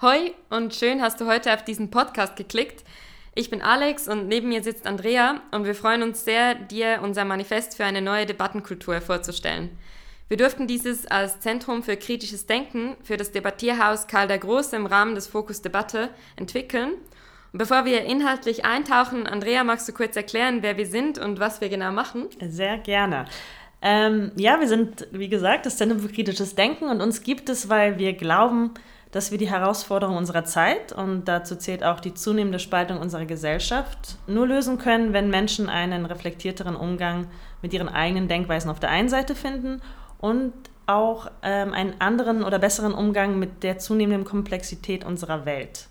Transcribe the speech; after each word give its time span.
Hoi 0.00 0.32
und 0.48 0.76
schön 0.76 1.02
hast 1.02 1.20
du 1.20 1.26
heute 1.26 1.52
auf 1.52 1.64
diesen 1.64 1.90
Podcast 1.90 2.36
geklickt. 2.36 2.84
Ich 3.34 3.50
bin 3.50 3.62
Alex 3.62 4.06
und 4.06 4.28
neben 4.28 4.48
mir 4.48 4.62
sitzt 4.62 4.86
Andrea 4.86 5.40
und 5.50 5.64
wir 5.64 5.74
freuen 5.74 6.04
uns 6.04 6.24
sehr, 6.24 6.54
dir 6.54 7.00
unser 7.02 7.24
Manifest 7.24 7.76
für 7.76 7.84
eine 7.84 8.00
neue 8.00 8.24
Debattenkultur 8.24 9.00
vorzustellen. 9.00 9.70
Wir 10.28 10.36
durften 10.36 10.68
dieses 10.68 11.08
als 11.08 11.40
Zentrum 11.40 11.82
für 11.82 11.96
kritisches 11.96 12.46
Denken 12.46 12.94
für 13.02 13.16
das 13.16 13.32
Debattierhaus 13.32 14.06
Karl 14.06 14.28
der 14.28 14.38
Große 14.38 14.76
im 14.76 14.86
Rahmen 14.86 15.16
des 15.16 15.26
Fokus 15.26 15.62
Debatte 15.62 16.10
entwickeln. 16.36 16.92
Und 17.52 17.58
bevor 17.58 17.84
wir 17.84 18.04
inhaltlich 18.04 18.64
eintauchen, 18.64 19.26
Andrea, 19.26 19.64
magst 19.64 19.88
du 19.88 19.92
kurz 19.92 20.14
erklären, 20.14 20.58
wer 20.62 20.76
wir 20.76 20.86
sind 20.86 21.18
und 21.18 21.40
was 21.40 21.60
wir 21.60 21.70
genau 21.70 21.90
machen? 21.90 22.28
Sehr 22.48 22.78
gerne. 22.78 23.24
Ähm, 23.82 24.30
ja, 24.36 24.60
wir 24.60 24.68
sind, 24.68 25.08
wie 25.10 25.28
gesagt, 25.28 25.66
das 25.66 25.76
Zentrum 25.76 25.98
für 25.98 26.08
kritisches 26.08 26.54
Denken 26.54 26.84
und 26.88 27.00
uns 27.00 27.24
gibt 27.24 27.48
es, 27.48 27.68
weil 27.68 27.98
wir 27.98 28.12
glauben, 28.12 28.74
dass 29.10 29.30
wir 29.30 29.38
die 29.38 29.50
Herausforderungen 29.50 30.18
unserer 30.18 30.44
Zeit, 30.44 30.92
und 30.92 31.26
dazu 31.26 31.56
zählt 31.56 31.82
auch 31.82 32.00
die 32.00 32.14
zunehmende 32.14 32.58
Spaltung 32.58 32.98
unserer 32.98 33.24
Gesellschaft, 33.24 34.16
nur 34.26 34.46
lösen 34.46 34.78
können, 34.78 35.12
wenn 35.12 35.30
Menschen 35.30 35.68
einen 35.68 36.04
reflektierteren 36.04 36.76
Umgang 36.76 37.26
mit 37.62 37.72
ihren 37.72 37.88
eigenen 37.88 38.28
Denkweisen 38.28 38.70
auf 38.70 38.80
der 38.80 38.90
einen 38.90 39.08
Seite 39.08 39.34
finden 39.34 39.80
und 40.18 40.52
auch 40.86 41.30
ähm, 41.42 41.72
einen 41.72 42.00
anderen 42.00 42.42
oder 42.42 42.58
besseren 42.58 42.94
Umgang 42.94 43.38
mit 43.38 43.62
der 43.62 43.78
zunehmenden 43.78 44.24
Komplexität 44.24 45.04
unserer 45.04 45.44
Welt. 45.44 45.88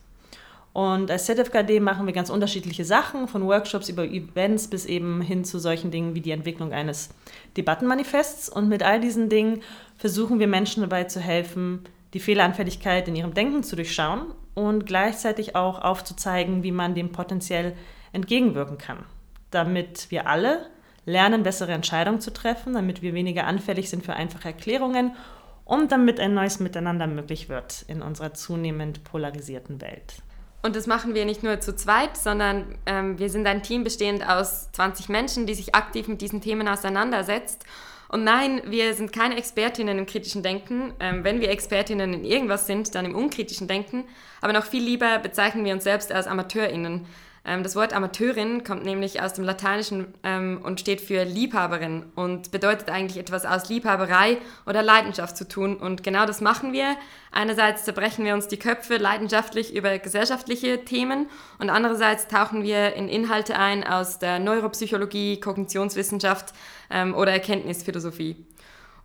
Und 0.73 1.09
als 1.09 1.25
ZFKD 1.25 1.79
machen 1.79 2.05
wir 2.05 2.13
ganz 2.13 2.29
unterschiedliche 2.29 2.85
Sachen, 2.85 3.27
von 3.27 3.47
Workshops 3.47 3.89
über 3.89 4.05
Events 4.05 4.67
bis 4.67 4.85
eben 4.85 5.21
hin 5.21 5.43
zu 5.43 5.57
solchen 5.57 5.89
Dingen 5.89 6.13
wie 6.13 6.21
die 6.21 6.29
Entwicklung 6.29 6.71
eines 6.71 7.09
Debattenmanifests. 7.57 8.47
Und 8.47 8.69
mit 8.69 8.83
all 8.83 8.99
diesen 9.01 9.27
Dingen 9.27 9.63
versuchen 9.97 10.37
wir 10.37 10.47
Menschen 10.47 10.81
dabei 10.81 11.05
zu 11.05 11.19
helfen, 11.19 11.83
die 12.13 12.19
Fehleranfälligkeit 12.19 13.07
in 13.07 13.15
ihrem 13.15 13.33
Denken 13.33 13.63
zu 13.63 13.75
durchschauen 13.75 14.33
und 14.53 14.85
gleichzeitig 14.85 15.55
auch 15.55 15.81
aufzuzeigen, 15.81 16.63
wie 16.63 16.71
man 16.71 16.95
dem 16.95 17.11
potenziell 17.11 17.75
entgegenwirken 18.13 18.77
kann, 18.77 19.03
damit 19.51 20.09
wir 20.09 20.27
alle 20.27 20.67
lernen, 21.05 21.43
bessere 21.43 21.71
Entscheidungen 21.71 22.21
zu 22.21 22.31
treffen, 22.31 22.73
damit 22.73 23.01
wir 23.01 23.13
weniger 23.13 23.45
anfällig 23.45 23.89
sind 23.89 24.05
für 24.05 24.13
einfache 24.13 24.49
Erklärungen 24.49 25.15
und 25.63 25.91
damit 25.91 26.19
ein 26.19 26.33
neues 26.33 26.59
Miteinander 26.59 27.07
möglich 27.07 27.49
wird 27.49 27.83
in 27.87 28.01
unserer 28.01 28.33
zunehmend 28.33 29.03
polarisierten 29.03 29.81
Welt. 29.81 30.21
Und 30.63 30.75
das 30.75 30.87
machen 30.87 31.13
wir 31.13 31.25
nicht 31.25 31.43
nur 31.43 31.59
zu 31.59 31.75
zweit, 31.75 32.17
sondern 32.17 32.77
ähm, 32.85 33.19
wir 33.19 33.29
sind 33.29 33.47
ein 33.47 33.63
Team 33.63 33.83
bestehend 33.83 34.27
aus 34.27 34.71
20 34.71 35.07
Menschen, 35.07 35.45
die 35.45 35.53
sich 35.53 35.75
aktiv 35.75 36.07
mit 36.07 36.21
diesen 36.21 36.41
Themen 36.41 36.67
auseinandersetzt 36.67 37.65
und 38.09 38.23
nein, 38.23 38.61
wir 38.65 38.93
sind 38.93 39.11
keine 39.11 39.35
Expertinnen 39.35 39.97
im 39.99 40.05
kritischen 40.05 40.43
Denken. 40.43 40.93
Ähm, 40.99 41.23
wenn 41.23 41.41
wir 41.41 41.49
Expertinnen 41.49 42.13
in 42.13 42.23
irgendwas 42.23 42.65
sind, 42.65 42.95
dann 42.95 43.05
im 43.05 43.15
unkritischen 43.15 43.67
Denken. 43.67 44.05
Aber 44.41 44.53
noch 44.53 44.65
viel 44.65 44.83
lieber 44.83 45.19
bezeichnen 45.19 45.65
wir 45.65 45.73
uns 45.73 45.83
selbst 45.83 46.11
als 46.11 46.27
AmateurInnen. 46.27 47.05
Ähm, 47.47 47.63
das 47.63 47.75
Wort 47.75 47.93
Amateurin 47.93 48.65
kommt 48.65 48.83
nämlich 48.83 49.21
aus 49.21 49.33
dem 49.33 49.45
Lateinischen 49.45 50.13
ähm, 50.23 50.59
und 50.61 50.81
steht 50.81 50.99
für 50.99 51.23
Liebhaberin 51.23 52.03
und 52.15 52.51
bedeutet 52.51 52.89
eigentlich 52.89 53.17
etwas 53.17 53.45
aus 53.45 53.69
Liebhaberei 53.69 54.37
oder 54.65 54.83
Leidenschaft 54.83 55.37
zu 55.37 55.47
tun. 55.47 55.77
Und 55.77 56.03
genau 56.03 56.25
das 56.25 56.41
machen 56.41 56.73
wir. 56.73 56.97
Einerseits 57.31 57.85
zerbrechen 57.85 58.25
wir 58.25 58.33
uns 58.33 58.49
die 58.49 58.57
Köpfe 58.57 58.97
leidenschaftlich 58.97 59.73
über 59.73 59.97
gesellschaftliche 59.97 60.83
Themen 60.83 61.27
und 61.57 61.69
andererseits 61.69 62.27
tauchen 62.27 62.63
wir 62.63 62.93
in 62.95 63.07
Inhalte 63.07 63.57
ein 63.57 63.85
aus 63.85 64.19
der 64.19 64.39
Neuropsychologie, 64.39 65.39
Kognitionswissenschaft 65.39 66.53
ähm, 66.89 67.15
oder 67.15 67.31
Erkenntnisphilosophie. 67.31 68.45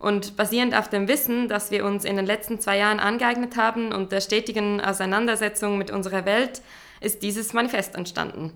Und 0.03 0.35
basierend 0.35 0.75
auf 0.75 0.89
dem 0.89 1.07
Wissen, 1.07 1.47
das 1.47 1.71
wir 1.71 1.85
uns 1.85 2.03
in 2.03 2.17
den 2.17 2.25
letzten 2.25 2.59
zwei 2.59 2.77
Jahren 2.77 2.99
angeeignet 2.99 3.55
haben 3.55 3.93
und 3.93 4.11
der 4.11 4.19
stetigen 4.19 4.81
Auseinandersetzung 4.81 5.77
mit 5.77 5.91
unserer 5.91 6.25
Welt, 6.25 6.61
ist 6.99 7.23
dieses 7.23 7.53
Manifest 7.53 7.95
entstanden. 7.95 8.51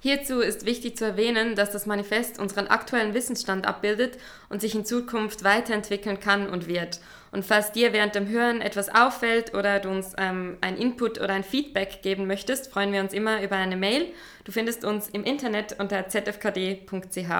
Hierzu 0.00 0.40
ist 0.40 0.66
wichtig 0.66 0.96
zu 0.96 1.04
erwähnen, 1.04 1.54
dass 1.54 1.70
das 1.70 1.86
Manifest 1.86 2.40
unseren 2.40 2.66
aktuellen 2.66 3.14
Wissensstand 3.14 3.64
abbildet 3.64 4.18
und 4.48 4.60
sich 4.60 4.74
in 4.74 4.84
Zukunft 4.84 5.44
weiterentwickeln 5.44 6.18
kann 6.18 6.48
und 6.48 6.66
wird. 6.66 6.98
Und 7.30 7.44
falls 7.44 7.70
dir 7.70 7.92
während 7.92 8.16
dem 8.16 8.26
Hören 8.26 8.60
etwas 8.60 8.92
auffällt 8.92 9.54
oder 9.54 9.78
du 9.78 9.90
uns 9.90 10.14
ähm, 10.18 10.56
ein 10.62 10.76
Input 10.76 11.20
oder 11.20 11.32
ein 11.32 11.44
Feedback 11.44 12.02
geben 12.02 12.26
möchtest, 12.26 12.72
freuen 12.72 12.92
wir 12.92 13.02
uns 13.02 13.12
immer 13.12 13.40
über 13.40 13.54
eine 13.54 13.76
Mail. 13.76 14.08
Du 14.42 14.50
findest 14.50 14.84
uns 14.84 15.08
im 15.10 15.22
Internet 15.22 15.76
unter 15.78 16.08
zfkd.ch. 16.08 17.30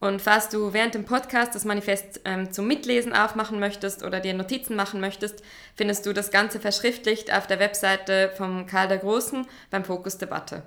Und 0.00 0.22
falls 0.22 0.48
du 0.48 0.72
während 0.72 0.94
dem 0.94 1.04
Podcast 1.04 1.54
das 1.54 1.64
Manifest 1.64 2.20
ähm, 2.24 2.52
zum 2.52 2.68
Mitlesen 2.68 3.12
aufmachen 3.12 3.58
möchtest 3.58 4.04
oder 4.04 4.20
dir 4.20 4.32
Notizen 4.34 4.76
machen 4.76 5.00
möchtest, 5.00 5.42
findest 5.74 6.06
du 6.06 6.12
das 6.12 6.30
Ganze 6.30 6.60
verschriftlicht 6.60 7.32
auf 7.32 7.48
der 7.48 7.58
Webseite 7.58 8.30
vom 8.36 8.66
Karl 8.66 8.86
der 8.88 8.98
Großen 8.98 9.46
beim 9.70 9.84
Fokus 9.84 10.16
Debatte. 10.16 10.62